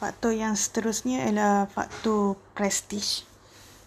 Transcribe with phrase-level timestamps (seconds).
[0.00, 3.28] faktor yang seterusnya ialah faktor prestige.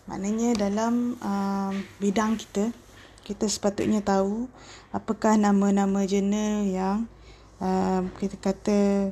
[0.05, 2.69] Maknanya dalam uh, bidang kita,
[3.25, 4.45] kita sepatutnya tahu
[4.93, 7.09] apakah nama-nama jurnal yang
[7.57, 9.09] uh, kita kata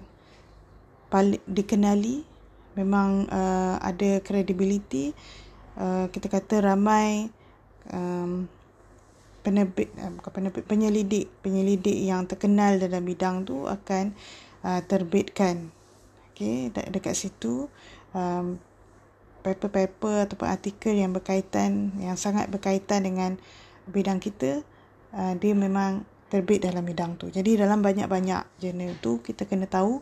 [1.09, 2.21] paling dikenali
[2.77, 5.11] memang uh, ada credibility
[5.75, 7.27] uh, kita kata ramai
[7.91, 8.47] um,
[9.43, 14.15] penerbit uh, bukan penerbit penyelidik penyelidik yang terkenal dalam bidang tu akan
[14.63, 15.71] uh, terbitkan
[16.41, 17.69] okey de- dekat situ
[18.17, 18.57] um,
[19.45, 23.37] paper-paper ataupun artikel yang berkaitan yang sangat berkaitan dengan
[23.85, 24.65] bidang kita
[25.13, 27.27] uh, dia memang terbit dalam bidang tu.
[27.27, 29.99] Jadi dalam banyak-banyak jurnal tu kita kena tahu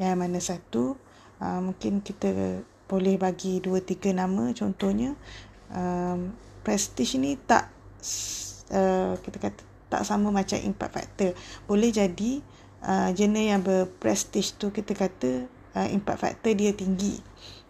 [0.00, 0.96] yang mana satu
[1.44, 4.48] uh, mungkin kita boleh bagi dua tiga nama.
[4.56, 5.12] Contohnya
[5.68, 6.32] um,
[6.64, 7.68] prestige ni tak
[8.72, 9.60] uh, kita kata
[9.92, 11.30] tak sama macam impact factor.
[11.68, 12.40] Boleh jadi
[12.84, 17.18] uh, jenis yang berprestige tu kita kata uh, impact factor dia tinggi.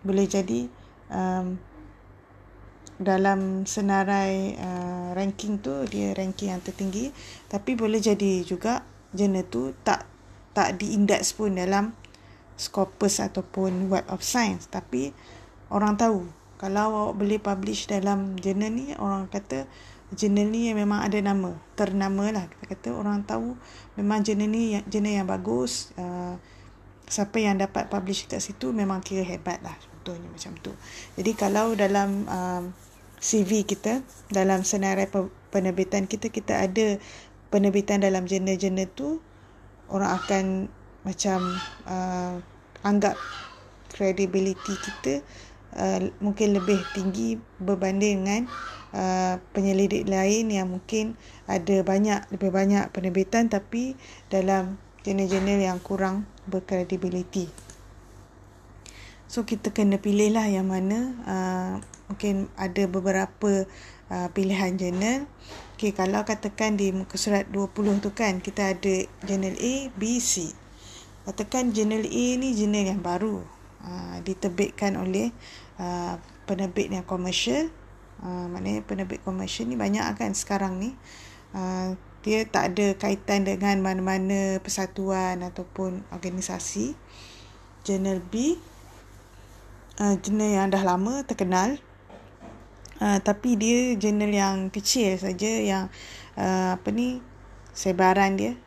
[0.04, 0.68] Boleh jadi
[1.10, 1.58] um,
[2.98, 7.14] dalam senarai uh, ranking tu dia ranking yang tertinggi.
[7.46, 8.82] Tapi boleh jadi juga
[9.14, 10.04] jenis tu tak
[10.52, 11.94] tak diindeks pun dalam
[12.58, 14.66] Scopus ataupun Web of Science.
[14.66, 15.14] Tapi
[15.70, 16.26] orang tahu
[16.58, 19.70] kalau awak boleh publish dalam jurnal ni orang kata
[20.10, 21.54] jurnal ni memang ada nama.
[21.78, 23.54] Ternama lah kita kata orang tahu
[23.94, 26.34] memang jurnal ni jurnal yang bagus uh,
[27.08, 30.72] siapa yang dapat publish kat situ memang kira hebat lah contohnya macam tu.
[31.16, 32.64] Jadi kalau dalam um,
[33.18, 34.00] CV kita
[34.30, 35.10] dalam senarai
[35.50, 37.02] penerbitan kita kita ada
[37.50, 39.18] penerbitan dalam jurnal-jurnal tu
[39.90, 40.44] orang akan
[41.02, 41.40] macam
[41.88, 42.38] uh,
[42.86, 43.18] anggap
[43.90, 45.24] credibility kita
[45.74, 48.42] uh, mungkin lebih tinggi berbanding dengan
[48.94, 51.16] uh, penyelidik lain yang mungkin
[51.48, 53.98] ada banyak lebih banyak penerbitan tapi
[54.30, 57.68] dalam jurnal-jurnal yang kurang berkredibiliti.
[59.28, 61.72] So kita kena pilih lah yang mana uh,
[62.08, 63.68] mungkin ada beberapa
[64.08, 65.28] uh, pilihan jurnal.
[65.76, 68.94] Okay, kalau katakan di muka surat 20 tu kan kita ada
[69.28, 70.48] jurnal A, B, C.
[71.28, 73.44] Katakan jurnal A ni jurnal yang baru.
[73.78, 75.30] Uh, diterbitkan oleh
[75.76, 76.16] uh,
[76.48, 77.68] penerbit yang komersial.
[78.18, 80.96] Uh, maknanya penerbit komersial ni banyak kan sekarang ni.
[81.52, 81.94] Uh,
[82.26, 86.98] dia tak ada kaitan dengan mana-mana persatuan ataupun organisasi.
[87.86, 88.58] Jurnal B,
[90.02, 91.78] uh, jurnal yang dah lama terkenal.
[92.98, 95.84] Uh, tapi dia jurnal yang kecil saja yang
[96.34, 97.22] uh, apa ni
[97.70, 98.58] sebaran dia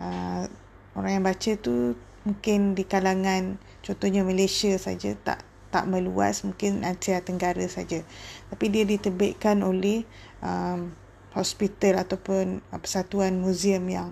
[0.00, 0.48] uh,
[0.96, 1.92] orang yang baca tu
[2.24, 8.00] mungkin di kalangan contohnya Malaysia saja tak tak meluas mungkin Asia Tenggara saja
[8.48, 10.08] tapi dia diterbitkan oleh
[10.40, 10.96] um,
[11.36, 14.08] hospital ataupun persatuan muzium yang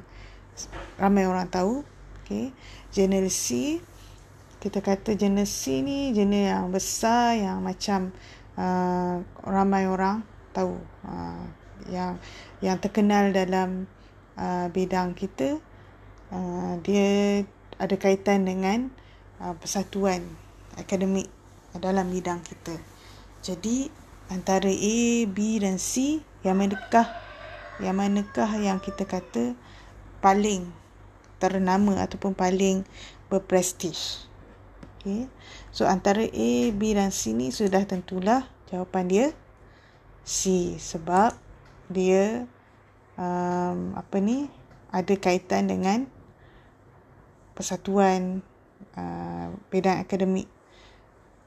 [1.01, 1.85] ramai orang tahu
[2.25, 2.53] okey
[2.93, 3.79] jurnal C
[4.61, 8.13] kita kata jurnal C ni jurnal yang besar yang macam
[8.57, 10.25] uh, ramai orang
[10.57, 11.45] tahu uh,
[11.93, 12.17] yang
[12.65, 13.85] yang terkenal dalam
[14.41, 15.61] uh, bidang kita
[16.33, 17.45] uh, dia
[17.77, 18.89] ada kaitan dengan
[19.41, 20.25] uh, persatuan
[20.81, 21.29] akademik
[21.77, 22.73] dalam bidang kita.
[23.45, 23.93] Jadi
[24.33, 24.99] antara A,
[25.29, 27.11] B dan C yang manakah
[27.83, 29.59] yang manakah yang kita kata
[30.23, 30.71] paling
[31.37, 32.87] ternama ataupun paling
[33.29, 34.25] berprestij.
[34.97, 35.29] Okay.
[35.75, 39.27] So antara A, B dan C ni sudah tentulah jawapan dia
[40.27, 41.37] C sebab
[41.87, 42.49] dia
[43.15, 44.51] um, apa ni
[44.91, 46.11] ada kaitan dengan
[47.55, 48.43] persatuan
[48.99, 50.51] uh, bidang akademik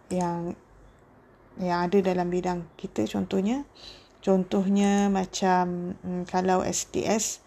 [0.07, 0.55] yang
[1.59, 3.67] yang ada dalam bidang kita contohnya
[4.19, 7.43] contohnya macam um, kalau STS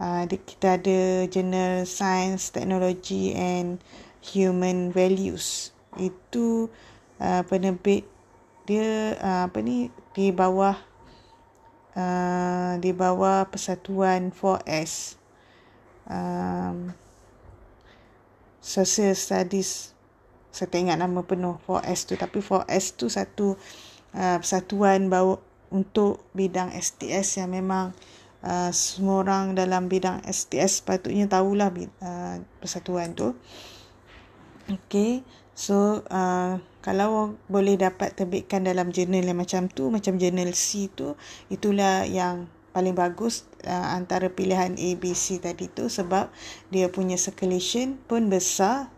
[0.00, 3.80] uh, kita ada Journal Science Technology and
[4.34, 5.70] Human Values.
[5.96, 6.72] Itu
[7.20, 8.08] uh, penerbit
[8.64, 10.80] dia uh, apa ni di bawah
[11.92, 15.20] uh, di bawah persatuan 4S
[16.08, 16.96] um,
[18.64, 19.94] Social Studies
[20.54, 22.14] saya tak ingat nama penuh 4S tu.
[22.14, 23.58] Tapi 4S tu satu
[24.14, 25.42] uh, persatuan bawa
[25.74, 27.90] untuk bidang STS yang memang
[28.46, 33.34] uh, semua orang dalam bidang STS patutnya tahulah uh, persatuan tu
[34.64, 35.20] Okay,
[35.52, 41.20] so uh, kalau boleh dapat terbitkan dalam jurnal yang macam tu, macam jurnal C tu,
[41.52, 46.32] itulah yang paling bagus uh, antara pilihan A, B, C tadi tu sebab
[46.72, 48.88] dia punya circulation pun besar.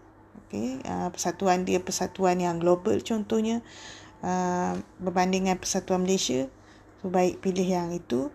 [0.46, 3.67] Okay, uh, persatuan dia persatuan yang global contohnya
[4.22, 6.46] uh, berbanding dengan persatuan Malaysia.
[7.06, 8.35] Baik pilih yang itu.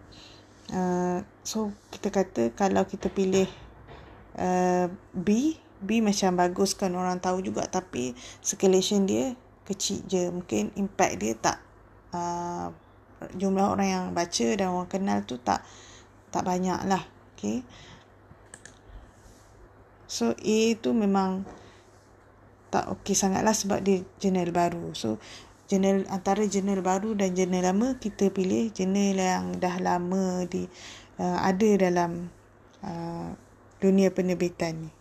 [0.71, 3.51] Uh, so, kita kata kalau kita pilih
[4.39, 9.35] uh, B, B macam bagus kan orang tahu juga tapi circulation dia
[9.67, 10.31] kecil je.
[10.31, 11.59] Mungkin impact dia tak
[12.15, 12.71] uh,
[13.35, 15.61] jumlah orang yang baca dan orang kenal tu tak
[16.31, 17.03] tak banyak lah.
[17.35, 17.65] Okay.
[20.07, 21.43] So A tu memang
[22.71, 24.95] tak okey sangat lah sebab dia jurnal baru.
[24.95, 25.19] So
[25.71, 30.67] jurnal antara jurnal baru dan jurnal lama kita pilih jurnal yang dah lama di
[31.15, 32.27] uh, ada dalam
[32.83, 33.31] uh,
[33.79, 35.00] dunia penerbitan ni